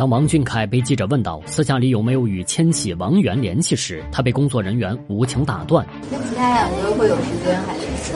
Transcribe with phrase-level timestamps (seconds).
[0.00, 5.86] 当王俊凯被记者问到私下里有没有与千玺、王源联系时，他被工作人员无情打断。
[6.10, 8.14] 那其他两个会有时间还是？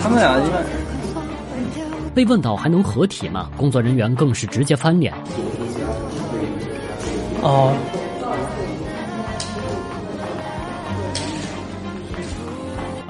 [0.00, 0.62] 他们俩应该。
[2.14, 3.50] 被问到还能合体吗？
[3.56, 5.12] 工作人员更是直接翻脸。
[7.42, 7.74] 哦。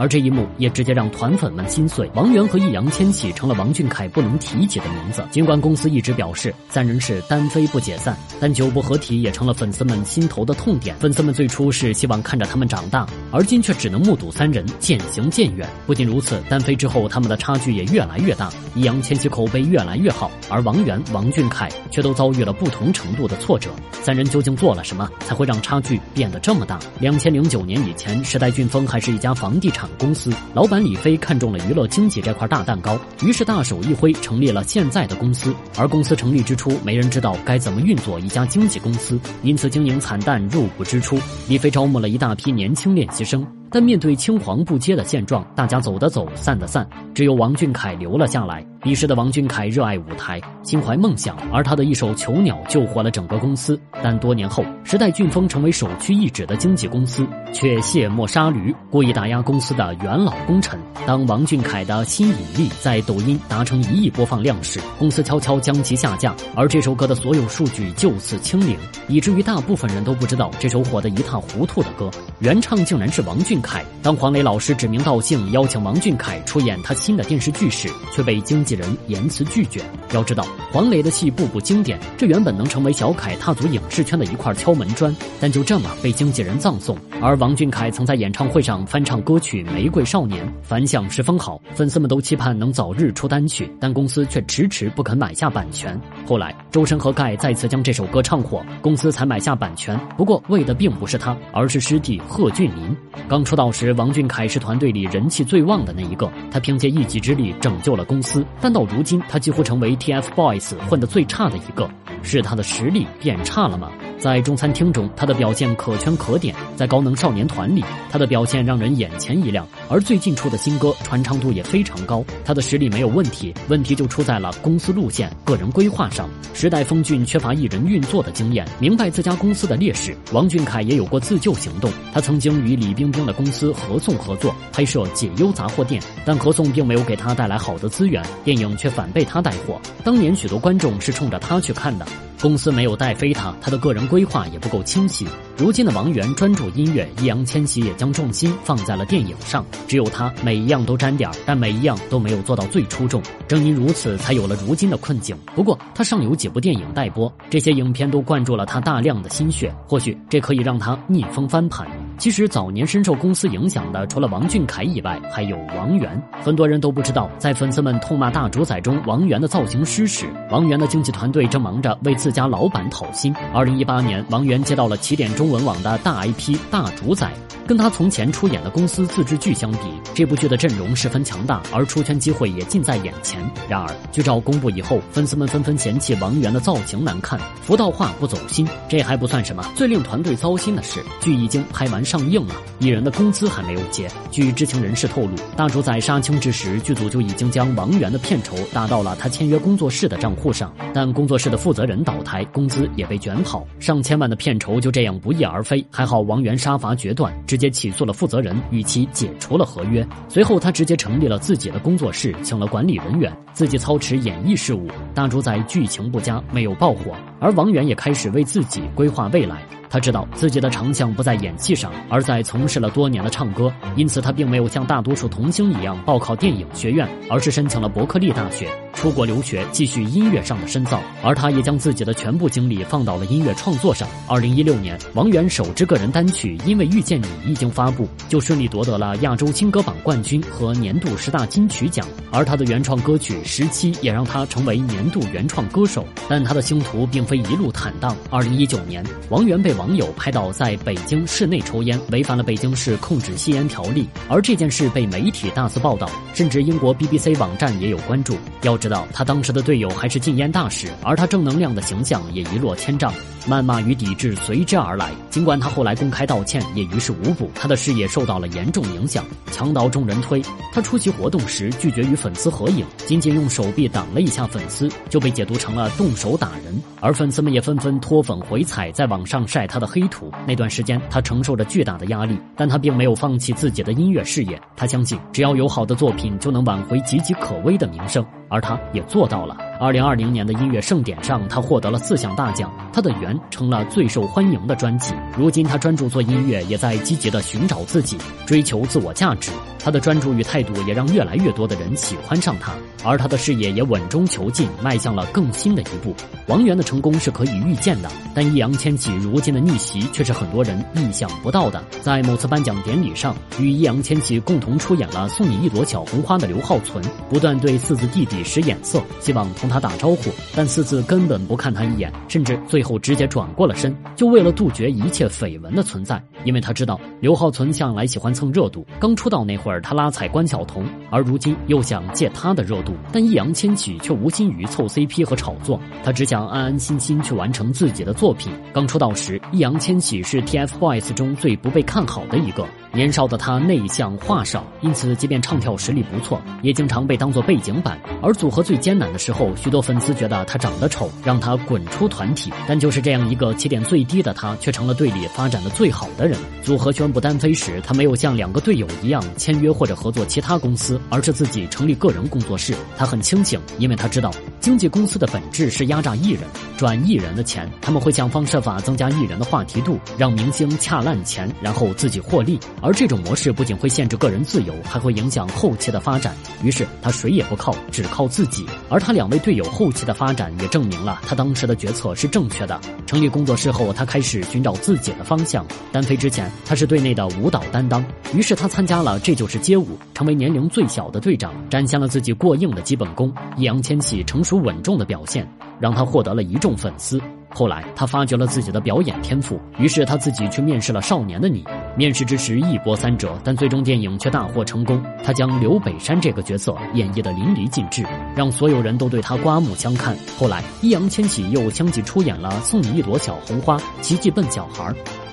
[0.00, 2.10] 而这一幕也直接让团粉们心碎。
[2.14, 5.22] 王源和易烊千玺成了王俊凯不能提起的名字。
[5.30, 10.96] 尽管公司一直表示三人是单飞不解散，但久不合体也成了粉丝们心头的痛点。
[10.96, 15.68] 粉丝们最初是希望看着他们长大，而今却只能目睹三人渐行渐远。
[15.86, 18.50] 不仅如此，单飞之后他们的差距也越来越大。
[18.74, 23.68] 易烊千玺口碑越来越好，而王源、王俊凯却都遭遇了不同程度的挫折。
[24.02, 26.78] 三人究竟做了什么，才会让差距变得这么大？
[27.00, 29.89] 两千零九年以前，时代俊峰还是一家房地产。
[29.98, 35.54] 公司老板李飞看中了娱乐经济这块大蛋糕，于是大手一挥成立了现在的公司。
[35.76, 41.18] 而公司成立之初，没人知道该怎么运作一家经纪公司，因此经营惨淡，入不敷出。
[41.48, 43.46] 李飞招募了一大批年轻练习生。
[43.70, 48.66] 但面对青黄不接的现状，大家走的走，散的散，只有王俊凯留了下来。
[48.82, 53.78] 彼时的王俊凯热爱舞台，心怀梦想，而他的一首《囚鸟》救活了整个公司。
[54.02, 60.80] 但多年后，时代俊峰成为首屈一指的经纪公司，却卸磨杀驴，故意打压公司的元老功臣。
[61.06, 73.59] 当王俊凯的新引力在抖音达成一亿播放量时，公司悄悄将其下架，而这首歌的所有数据就此清零，以至于大部分人都不知道这首火得一塌糊涂的歌，原唱竟然是王俊。
[73.60, 79.80] 凯当黄磊老师指名道姓邀请王俊凯出演他新的电视剧时，却被经纪人严词拒绝。
[80.12, 86.96] 要知道，黄磊的戏步步经典，这原本能成为小凯踏足影视圈的一块敲门砖，但就这么被经纪人葬送。
[87.20, 95.98] 而王俊凯曾在演唱会上翻唱歌曲《玫瑰少年》，反响十分好，粉丝们都期盼能早日出单曲，但公司却迟迟不肯买下版权。
[96.26, 99.98] 后来，周深和盖再次将这首歌唱火，公司才买下版权。
[100.16, 102.96] 不过，为的并不是他，而是师弟贺峻霖。
[103.28, 108.46] 刚出出道时，王俊凯是团队里人气最旺的那一个，他凭借一己之力拯救了公司。
[108.60, 111.90] 但到如今，他几乎成为 TFBOYS 混得最差的一个，
[112.22, 113.90] 是他的实力变差了吗？
[114.20, 119.66] 在中餐厅中，他的表现可圈可点；在高能少年团里，他的表现让人眼前一亮。
[119.88, 126.28] 而最近出的新歌传唱度也非常高，他的实力没有问题，问题就出在了公司路线、个人规划上。
[126.52, 130.14] 时代峰峻缺乏艺人运作的经验，明白自家公司的劣势。
[130.32, 139.80] 王俊凯也有过自救行动，他曾经与李冰冰的公司合颂合作拍摄《解忧杂货店》，但合颂并没有给他带来好的资源，电影却反被他带火。
[140.04, 142.06] 当年许多观众是冲着他去看的。
[142.40, 145.26] 公司没有带飞他，他的个人规划也不够清晰。
[145.58, 153.22] 如今的王源专注音乐，易烊千玺也将重心放在了电影上，只有他每一样都沾点，但每一样都没有做到最出众。
[153.46, 155.36] 正因如此，才有了如今的困境。
[155.54, 161.86] 不过他尚有几部电影待播，这些影片都灌注了他大量的心血，或许这可以让他逆风翻盘。
[162.20, 166.22] 其实早年深受公司影响的，除了王俊凯以外，还有王源。
[166.44, 173.34] 很多人都不知道，在粉丝们痛骂大主宰中，王源的造型师时，王源的经纪团队正忙着为自家老板讨薪。
[173.54, 177.28] 二零一八年，王源接到了起点中文网的大 IP《大主宰》。
[177.66, 179.78] 跟他从前出演的公司自制剧相比，
[180.12, 183.40] 这部剧的阵容十分强大，而出圈机会也近在眼前。
[183.68, 188.66] 然而，剧照公布以后，粉丝们纷纷嫌弃王源的造型难看、服道化不走心。
[188.88, 194.08] 这还不算什么，最令团队糟心的是，剧已经拍完上映了，艺人的工资还没有结。
[194.32, 205.86] 据知情人士透露，大主宰杀青之时，剧组就已经将王源的片酬打到了他签约工作室的账户上，但工作室的负责人倒台，工资也被卷跑，上千万的片酬就这样不翼而飞。
[205.88, 210.04] 还好王源杀伐决断，直接起诉了负责人，与其解除了合约。
[210.28, 214.88] 随后，他直接成立了自己的工作室，请了管理人员，自己操持演艺事务。
[215.14, 219.62] 大主宰剧情不佳，没有爆火，而王源也开始为自己规划未来。
[219.90, 231.02] 他知道自己的长项不在演戏上，而在从事了多年的唱歌，因此他并没有像大多数童星一样报考电影学院，而是申请了伯克利大学，出国留学，继续音乐上的深造。
[231.22, 234.08] 而他也将自己的全部精力放到了音乐创作上。
[234.28, 242.06] 二零一六年，王源首支个人单曲《因为遇见你》一经发布，就顺利夺得了亚洲新歌榜冠军和年度十大金曲奖。
[242.30, 246.06] 而他的原创歌曲《十七》也让他成为年度原创歌手。
[246.28, 248.16] 但他的星途并非一路坦荡。
[248.30, 258.36] 二零一九年，王源被网友拍到在北京室内抽烟，违反了北京市控制吸烟条例，而这件事被媒体大肆报道，甚至英国 BBC 网站也有关注。
[258.62, 263.12] 要知道，他当时的队友还是禁烟大使，而他正能量的形象也一落千丈。
[263.48, 265.10] 谩骂与抵制随之而来。
[265.30, 269.24] 尽管他后来公开道歉，也于事无补，他的事业受到了严重影响。
[269.50, 270.42] 墙倒众人推，
[270.72, 276.80] 他出席活动时拒绝与粉丝合影，仅仅用手臂挡了一下粉丝，就被解读成了动手打人。
[277.00, 280.30] 而粉丝们也纷纷脱粉回踩，在网上晒他的黑图。
[280.46, 284.60] 那段时间，他承受着巨大的压力，但他并没有放弃自己的音乐事业。
[284.76, 288.24] 他相信，只要有好的作品，就能挽回岌岌可危的名声。
[288.48, 289.69] 而他也做到了。
[289.80, 295.14] 二零二零年的音乐盛典上，他获得了四项大奖，他的《缘》成了最受欢迎的专辑。
[295.38, 299.50] 如今，他专注做音乐，也在积极的寻找自己，追求自我价值。
[299.82, 306.14] 他的专注与态度也让越来越多的人喜欢上他，而他的事业也稳中求进，迈向了更新的一步。
[306.46, 311.82] 王源的成功是可以预见的，但易烊千玺如今的逆袭却是很多人意想不到的。
[312.02, 329.80] 在某次颁奖典礼上，与易烊千玺共同出演了《送你一朵小红花》的刘浩存，不断对四字弟弟使眼色，希望同他打招呼，但四字根本不看他一眼，甚至最后直接转过了身，就为了杜绝一切绯闻的存在，因为他知道刘浩存向来喜欢蹭热度，刚出道那会儿。
[329.80, 338.52] 他拉踩关晓彤，而如今又想借他的热度，但易烊千玺却无心于凑 CP 和炒作，他只想安安心心去完成自己的作品。
[338.72, 342.66] 刚出道时，易烊千玺是 TFBOYS 中最不被看好的一个。
[342.92, 347.96] 年少的他内向话少，因此即便唱跳实力不错，也经常被当作背景板。
[348.20, 352.50] 而组合最艰难的时候，许多粉丝觉得他长得丑，让他滚出团体。
[352.66, 356.38] 但就是这样一个起点最低的他，却成了队里发展的最好的人。
[356.62, 362.74] 组合宣布单飞时，他没有像两个队友一样签约或者合作其他公司，而是自己成立个人工作室。
[362.96, 364.30] 他很清醒，因为他知道
[364.60, 366.42] 经纪公司的本质是压榨艺人，
[366.78, 367.70] 赚艺人的钱。
[367.82, 372.58] 他们会想方设法增加艺人的话题度，让明星恰烂钱，然后自己获利。
[372.80, 376.34] 而这种模式不仅会限制个人自由，还会影响后期的发展。
[376.62, 378.66] 于是他谁也不靠，只靠自己。
[378.88, 382.80] 而他两位队友后期的发展也证明了他当时的决策是正确的。
[383.06, 385.66] 成立工作室后，他开始寻找自己的方向。
[385.90, 389.84] 单飞之前，他是队内的舞蹈担当，于是他参加了《这就是街舞》，
[390.14, 393.32] 成为年龄最小的队长，展现了自己过硬的基本功。
[393.56, 395.46] 易烊千玺成熟稳重的表现，
[395.80, 397.20] 让他获得了一众粉丝。
[397.52, 401.64] 后来，他发掘了自己的表演天赋，于是他自己去面试了《少年的你》。
[401.96, 405.02] 面试之时一波三折，但最终电影却大获成功。
[405.22, 408.04] 他将刘北山这个角色演绎得淋漓尽致，
[408.34, 410.16] 让所有人都对他刮目相看。
[410.38, 414.84] 后来，易烊千玺又相继出演了《送你一朵小红花》《奇迹笨小孩》。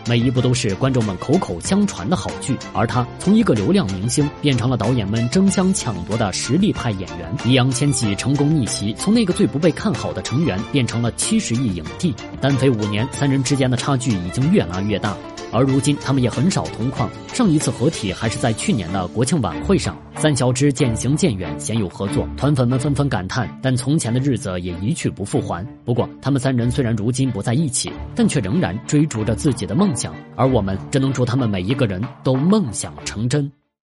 [0.09, 7.29] 每一部都是观众们口口相传的好剧，而他从一个流量明星变成了导演们争相抢夺的实力派演员。
[7.43, 12.15] 易烊千玺成功逆袭，从那个最不被看好的成员变成了七十亿影帝。
[12.39, 15.13] 单飞五年，三人之间的差距已经越拉越大。
[15.51, 17.09] 而如今，他们也很少同框。
[17.33, 22.27] 上一次合体还是在去年的国庆晚会上，三小只渐行渐远，鲜有合作。
[22.35, 25.65] 团粉们纷纷感叹，但从前的日子也一去不复还。
[25.85, 30.13] 不过，他们三人虽然如今不在一起，但却仍然追逐着自己的梦想。
[30.35, 33.51] 而我们只能祝他们每一个人都梦想成真。